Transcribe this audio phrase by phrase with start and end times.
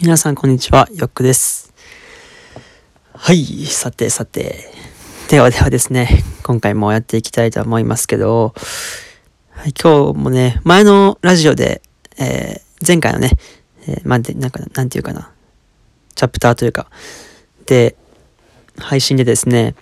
[0.00, 1.74] 皆さんこんにちは、よっくです。
[3.14, 4.70] はい、さてさて。
[5.28, 8.54] ではではですね、今回もやっていきたいと思いますけど、
[9.50, 11.82] はい、今日もね、前のラジオで、
[12.16, 13.32] えー前回のね、
[13.88, 15.32] えーまあ、で、なんか、なんていうかな、
[16.14, 16.86] チャプターというか、
[17.66, 17.96] で、
[18.78, 19.74] 配信でですね、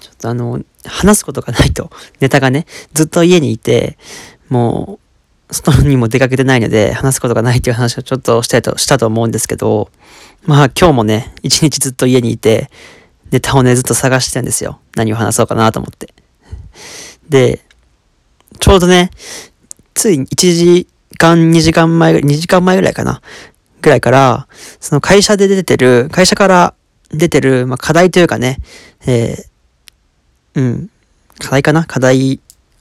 [0.00, 1.90] ちょっとあの、話すことがないと、
[2.20, 3.96] ネタがね、ずっと家にいて、
[4.50, 5.09] もう、
[5.52, 9.90] 外にも出かけてないので、話すことがないっていう話をちょっとしたいと、したと思うんですけど、
[10.44, 12.70] まあ今日もね、一日ずっと家にいて、
[13.30, 14.80] ネタをね、ずっと探してたんですよ。
[14.96, 16.12] 何を話そうかなと思って。
[17.28, 17.60] で、
[18.58, 19.10] ちょうどね、
[19.94, 20.88] つい1時
[21.18, 23.20] 間、2時間前、2時間前ぐらいかな。
[23.82, 24.46] ぐらいから、
[24.80, 26.74] その会社で出てる、会社から
[27.10, 28.58] 出てる、まあ課題というかね、
[29.06, 30.90] えー、うん、
[31.38, 31.84] 課題かな？
[31.84, 32.40] 課題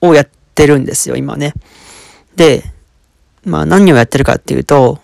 [0.00, 1.54] をやってるんですよ、今ね。
[2.36, 2.64] で、
[3.44, 4.98] まあ何をやってるかっていうと、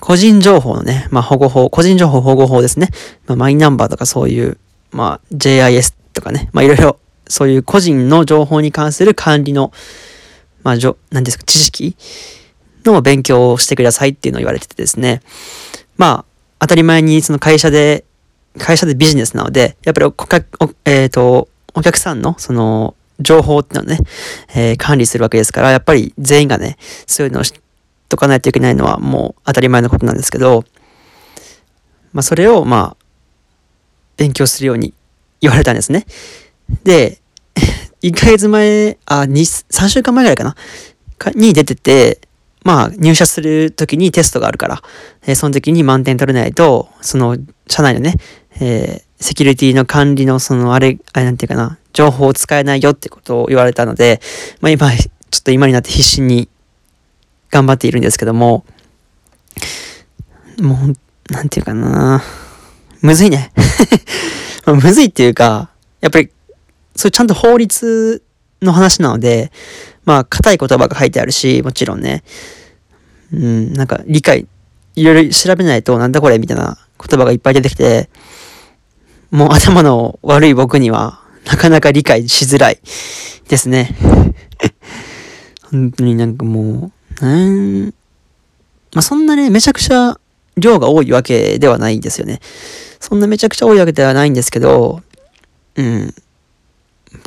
[0.00, 2.88] 個人情報のね、まあ保護法、個人情報保護法ですね。
[3.26, 4.58] まあマイナンバーとかそういう、
[4.90, 9.72] まあ JIS とかね、まあいろいろそういう個人の情報に関する管理の、
[10.62, 11.96] まあじょ、何ですか、知識
[12.84, 15.20] の勉強をしてくださいっていうのを言われててですね。
[15.96, 16.24] まあ
[16.60, 18.04] 当たり前にその会社で、
[18.58, 23.98] 会社でビジネスなので、やっぱりお客、おえっ、と、お客さんのその情報っていうのをね、
[24.54, 27.52] えー管理するわけですから、やっぱり全員がね、そういうのを知っ
[28.08, 30.64] とかないといけないのはもう当たり前のことなんですけど、
[32.12, 33.04] まあそれをまあ、
[34.16, 34.94] 勉強するように
[35.40, 36.06] 言われたんですね。
[36.84, 37.18] で、
[38.02, 40.54] 1ヶ月前、あ、2、3週間前ぐらいかな
[41.18, 42.20] かに出てて、
[42.62, 44.82] まあ入社するときにテストがあるから、
[45.26, 47.36] えーその時に満点取れないと、その
[47.68, 48.14] 社内のね、
[48.60, 54.20] えーセキュリティの管理のそのあれ、あれなんていうかな、情報を使えないよってことを言われたので、
[54.60, 56.48] まあ今、ちょっと今になって必死に
[57.50, 58.66] 頑張っているんですけども、
[60.60, 62.22] もう、なんていうかな、
[63.00, 63.52] むずいね。
[64.66, 65.70] まむずいっていうか、
[66.00, 66.30] やっぱり、
[66.96, 68.22] それちゃんと法律
[68.60, 69.52] の話なので、
[70.04, 72.24] まあ、硬い言葉が書いてあるし、もちろんね、
[73.32, 74.46] うん、なんか理解、
[74.96, 78.10] いろいろ調べないとなんだこれみたいな言葉がいっぱい出てきて、
[79.30, 82.78] もう頭の悪い僕にはなかなか理解しづらい
[83.48, 83.94] ですね。
[85.70, 87.92] 本当になんかもう、なん、ま
[89.00, 90.18] あ、そんなね、めちゃくちゃ
[90.56, 92.40] 量が多いわけではないんですよね。
[93.00, 95.02] そんなめちゃくちゃ多いわけではないんですけど、
[95.76, 96.14] うん。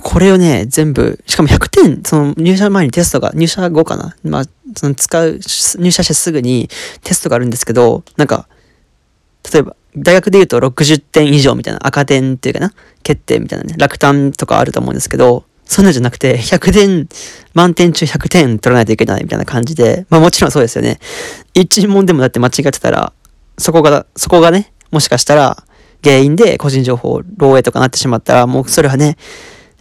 [0.01, 4.15] これをね、全部、しかも100点、その入社前にテストが、入社後かな？
[4.23, 4.43] まあ、
[4.75, 5.39] その使う、
[5.79, 6.69] 入社してすぐに
[7.03, 8.47] テストがあるんですけど、なんか、
[9.51, 12.73] 例えば、大学で言うと60点以上みたいな赤点っていうかな
[13.07, 17.09] 欠点みたいなね、落胆とかあると思うんですけど、そんなんじゃなくて、100点、
[17.53, 20.99] 満点中100点取らないといけないみたいな感じで、まあもちろんそうですよね。
[21.53, 23.13] 一問でもだって間違ってたら、
[23.57, 25.63] そこが、そこがね、もしかしたら
[26.03, 29.17] 原因で個人情報漏洩とかなってしまったら、もうそれはね、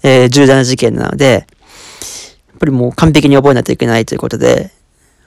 [0.03, 1.47] えー重大な事件なので、
[2.49, 4.71] やっぱりもう完璧に覚えないといけないということで、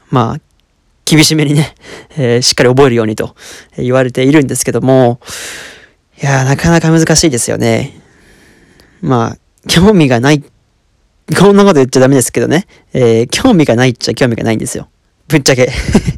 [0.09, 0.41] まあ、
[1.09, 1.73] 厳しめにね、
[2.17, 3.35] えーしっかり覚えるようにと
[3.77, 5.19] 言われているんですけども、
[6.21, 7.99] いやー、なかなか難しいですよね。
[9.01, 9.37] まあ、
[9.67, 14.87] 興味がない、こんなこと言っちゃダメですけどね、えー興味がないっちゃ興味がないんですよ。
[15.27, 15.71] ぶっちゃけ。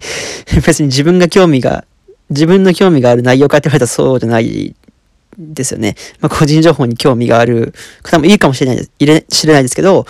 [0.65, 1.85] 別に自分が興味が、
[2.29, 4.75] 自分の興味がある内容かって言われたらそうじゃない
[5.37, 5.95] ですよね。
[6.19, 7.73] まあ、個人情報に興味がある
[8.03, 10.05] 方もいいかもしれないです、いれ、知れないですけど、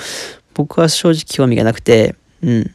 [0.55, 2.71] 僕は正直興味がなくて、うん。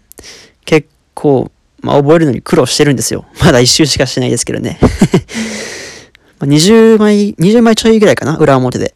[0.64, 1.50] 結構、
[1.82, 3.26] まあ、覚えるのに苦労してるんですよ。
[3.44, 4.78] まだ一周しかしてないですけどね。
[6.38, 8.94] まあ20枚、20枚ちょいぐらいかな裏表で。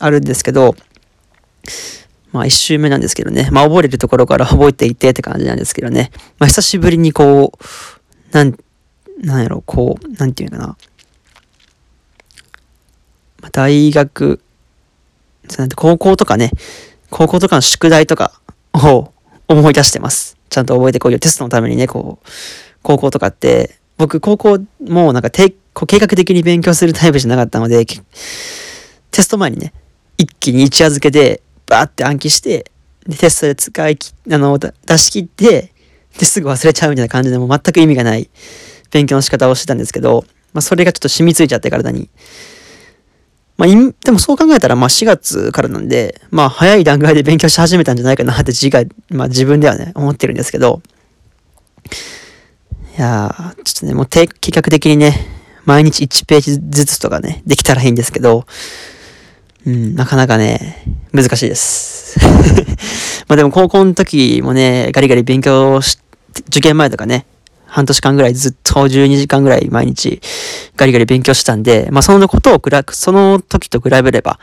[0.00, 0.74] あるんですけど、
[2.32, 3.48] まあ一周目なんですけどね。
[3.52, 6.10] まあ覚えるところから 覚えていてって感じなんですけどね。
[6.38, 7.64] まあ久しぶりにこう、
[8.32, 8.58] なん、
[9.20, 10.76] なんやろ、こう、なんていうかな。
[13.40, 14.40] まあ、大学、
[15.48, 16.50] そうなんて高校とかね、
[17.10, 18.32] 高校とかの宿題とか
[18.72, 19.12] を
[19.46, 20.36] 思い出してます。
[20.54, 22.28] ちゃんと覚えてこいうテストのためにね、こう、
[22.82, 27.96] 高校とかって、僕高校もなんかてこう計画的に勉強するタイプじゃなかったので、テ
[29.22, 29.72] スト前にね、
[30.16, 32.70] 一気に一夜漬けでバーって暗記して、
[33.06, 35.72] でテストで使いき、あの、出し切って、
[36.18, 38.30] で、すぐ忘れちゃうみたいな感じでも全く意味がない
[38.92, 42.08] 勉強の仕方をしてたんですけど、まあそれがちょっと染みついちゃって体に。
[43.66, 50.82] まあ、でもそう考えたら、まあ4月からなんで、まあ早い段階で勉強し始めたんじゃないかなって自が、まあ自分ではね、思ってるんですけど、
[52.98, 55.14] いやー、ちょっとね、もう定計画的にね、
[55.64, 58.44] 毎日1ページずつとかね、できたらいいんですけど、
[59.66, 62.18] うん、なかなかね、難しいです。
[63.28, 65.98] まあでも高校の時もね、ガリガリ勉強し、
[66.48, 67.24] 受験前とかね、
[67.74, 70.20] 半年間ぐらいずっと12時間ぐらい毎日
[70.76, 74.38] ガリガリ勉強してたんで、まあそのことをくら、その時と比べれば、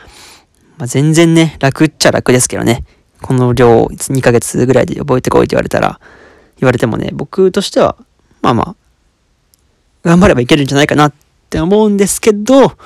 [0.76, 2.84] まあ全然ね、楽っちゃ楽ですけどね。
[3.22, 5.98] この量2ヶ月ぐらいで覚えてこいって言われたら、
[6.58, 7.96] 言われてもね、僕としては、
[8.42, 8.76] まあまあ、
[10.02, 11.14] 頑張ればいけるんじゃないかなっ
[11.48, 12.76] て思うんですけど、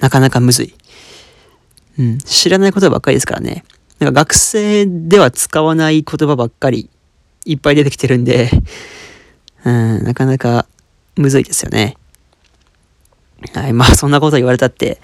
[0.00, 0.74] なかなかむずい。
[1.98, 3.64] うん、知らないことばっかりですからね。
[4.00, 6.90] なんか学生では使わない言葉ばっかり
[7.46, 8.50] いっぱい出てきてるんで、
[9.64, 10.66] うん、なかなか
[11.16, 11.96] むずいですよね。
[13.54, 15.00] はい、まあそんなこと言われたって、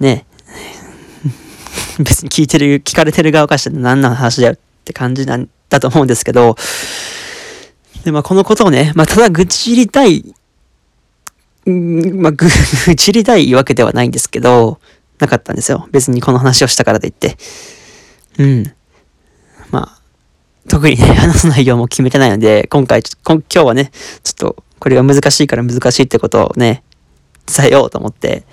[0.00, 0.26] ね、
[1.98, 6.56] 別に聞いてる、聞かれてる側からして何の話だよって感じなんだと思うんですけど、
[8.04, 10.34] で、まあこのことをね、まあただ愚痴りたい、
[11.64, 12.48] まあ、 愚
[12.96, 14.80] 痴りたいわけではないんですけど、
[15.18, 15.88] なかったんですよ。
[15.92, 17.36] 別にこの話をしたからといって。
[18.38, 18.72] うん。
[20.70, 23.90] 特にね、話す内容も決めてないので、今回、今日はね、
[24.22, 26.84] ちょっと、これが難しいから難しいってことをね、
[27.44, 28.44] 伝えようと思って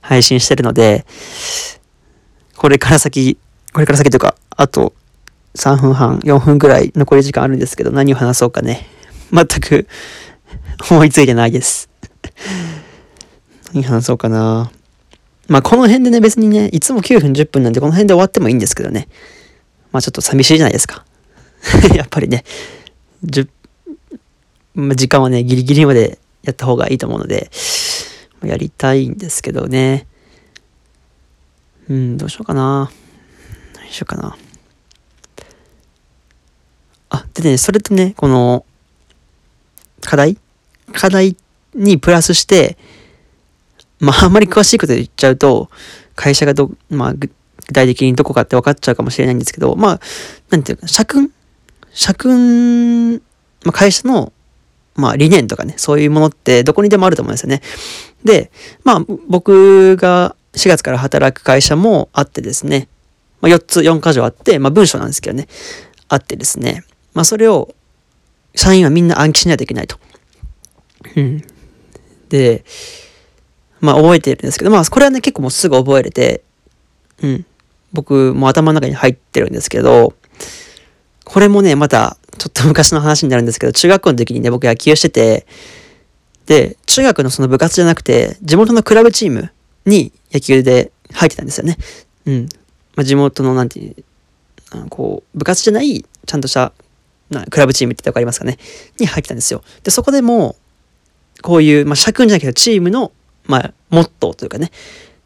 [0.00, 1.04] 配信してるので、
[2.56, 3.36] これから先、
[3.74, 4.94] これから先というか、あと
[5.54, 8.86] 3分半、4分くらい残り時間あるんですけど、何を話そうかね。
[9.30, 9.86] 全く
[10.90, 11.90] 思いついてないです。
[13.74, 14.70] 何話そうかな。
[15.46, 19.08] まあ、この辺でね、別にね、いつも9分10分なんで、この辺で終わってもいいんですけどね。
[19.92, 21.05] まあ、ちょっと寂しいじゃないですか。
[21.94, 22.44] やっぱりね、
[24.74, 27.50] ま、時間はね、ギリギリまでやった方がいいと思うので、
[28.44, 30.06] やりたいんですけどね。
[31.88, 32.90] うん、どうしようかな。
[33.74, 34.36] 何しようかな。
[37.10, 38.64] あ、でね、それとね、この、
[40.00, 40.38] 課題？
[40.92, 41.36] 課題
[41.74, 42.76] にプラスして、
[43.98, 45.70] まあ、あんまり詳しいこと言っちゃうと、
[46.14, 47.30] 会社がど、まあ、具
[47.72, 50.00] 体的にどこかって分かっちゃうかもしれないんですけど、まあ、
[50.50, 51.32] なんていうか、社訓
[51.96, 53.20] 社訓、ま
[53.68, 54.32] あ、会社の、
[54.94, 57.62] まあ、理念とかね、そういうものってどこにでもあると思うんですよね。
[58.22, 58.52] で、
[58.84, 62.88] まあ、僕が4月から働く会社もあってですね、
[63.40, 65.48] まあ、4つ、4箇条あって、まあ、文章なんですけどね、
[66.08, 66.84] あってですね、
[67.14, 67.74] まあ、それを、
[68.54, 69.98] 社員はみんな暗記しないといけないと。
[71.16, 71.42] うん。
[72.28, 72.64] で、
[73.80, 76.42] まあ、覚えてるんですけど、まあ、これはね、結構もうすぐ覚えれて、
[77.22, 77.46] うん。
[77.92, 80.14] 僕も頭の中に入ってるんですけど、
[81.36, 85.46] これもね、また、ちょっと 昔の話になるんですけど、中学校の時にね、僕野球してて、
[86.46, 89.50] で、中学のその部活じゃなくて、地元のクラブチーム
[89.84, 91.76] に野球で入ってたんですよね。
[92.24, 92.48] うん。
[92.94, 93.96] まあ、地元の、なんていう、
[94.88, 96.72] こう、部活じゃない、ちゃんとした
[97.28, 98.56] なクラブチームって言ったらわかりますかね
[98.98, 99.62] に入ってたんですよ。
[99.84, 100.56] で、そこでも、
[101.42, 103.12] こういう、まあ、社訓じゃないけど、チームの、
[103.44, 104.70] まあ、モットーというかね、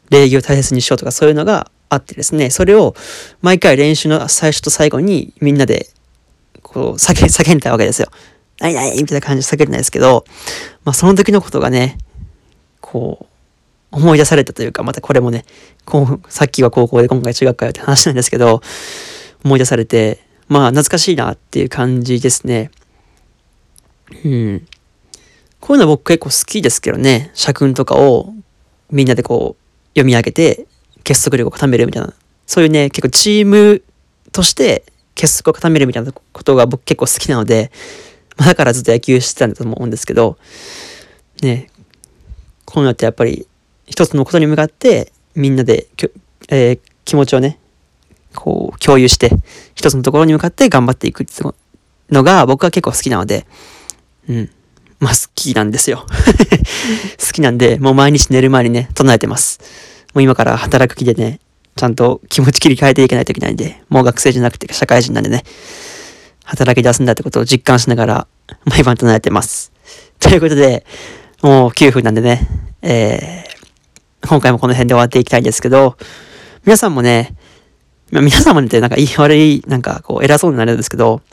[0.09, 2.95] 礼儀を大切にしようとかそういうのがあってですね、それを
[3.41, 5.87] 毎回練習の最初と最後にみんなで、
[6.71, 8.07] こう、叫、叫んだわけですよ。
[8.59, 10.23] ないないみたいな感じで叫んだんですけど、
[10.85, 11.97] まあ、その時のことがね、
[12.79, 13.25] こう、
[13.91, 15.45] 思い出されたというか、またこれもね、
[15.85, 18.61] こう、さっきは高校で今回中学校って話なんですけど、
[19.43, 22.71] 思い出されて、まあ懐かしいなっていう感じですね。
[24.23, 24.67] うん。
[25.59, 27.31] こういうの僕結構好きですけどね。
[27.33, 28.33] 社訓とかを
[28.91, 30.65] みんなでこう読み上げて
[31.03, 32.13] 結束力を固めるみたいな。
[32.45, 33.81] そういうね、結構チーム
[34.31, 34.83] として
[35.15, 37.71] 結束を固めるみたいなことが僕結構好きなので、
[38.37, 40.37] まあ、だからずっと野球してたんだと思うんですけど、
[41.41, 41.67] ね、
[42.65, 43.47] こういうのってやっぱり
[43.85, 45.87] 一つのことに向かってみんなで
[46.51, 47.57] えー、気持ちをね、
[48.35, 49.31] こう共有して、
[49.73, 51.53] 一つのところに向かって頑張っていくっていう
[52.09, 53.47] のが僕は結構好きなので、
[54.27, 54.49] うん。
[54.99, 56.05] まあ好きなんですよ。
[57.25, 59.59] 好きなんで、もう毎日寝る前にね、唱えてます。
[60.13, 61.39] もう今から働く気でね、
[61.81, 65.43] ちゃんと気持ち切り替えていけないといけないんで、もう学生じゃなくて社会人なんでね、
[66.43, 68.27] 働き出すんだってことを実感しながら、
[68.65, 69.71] 毎晩唱えてます。
[70.19, 70.85] ということで、
[71.41, 72.47] もう9分なんでね、
[72.83, 75.97] えー、今回もこの辺で終わっていきたいんですけど、
[76.65, 77.35] 皆さんもね、
[78.11, 81.23] 皆さんもね、なんかいい悪い、なんかこう偉そうになるんですけど、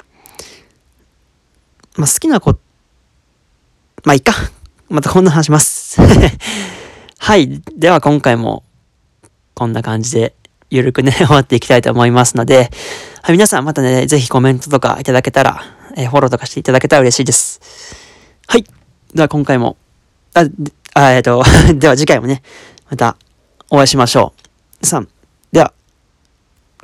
[1.99, 2.53] まあ、好きな子、
[4.03, 4.33] まあいいか。
[4.89, 6.01] またこんな話します。
[7.19, 7.61] はい。
[7.77, 8.65] では今回も
[9.59, 10.37] こんな感じで
[10.71, 12.71] ゆるくね、終わっていきたいと思いますので、
[13.23, 15.61] はい、皆さんまたね、ぜひコメントとかいただけたら、
[15.97, 17.61] えー、フォローとかしていただけたら嬉しいです。
[18.47, 18.65] はい。
[19.13, 19.77] では今回も、
[20.35, 20.45] あ、
[20.95, 21.43] あえっ、ー、と、
[21.75, 22.43] では次回もね、
[22.89, 23.17] また
[23.69, 24.33] お会いしましょ
[24.81, 24.87] う。
[24.87, 25.09] さん、
[25.51, 25.73] では、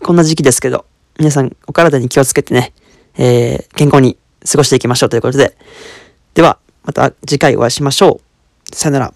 [0.03, 0.85] こんな時期ですけど、
[1.21, 2.73] 皆さんお体に気をつけてね、
[3.17, 4.19] えー、健康に
[4.51, 5.57] 過ごしていきましょうということで、
[6.35, 8.21] では、また次回お会いしましょ
[8.73, 8.75] う。
[8.75, 9.15] さよなら。